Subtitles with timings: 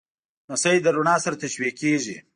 [0.47, 2.17] لمسی له رڼا سره تشبیه کېږي.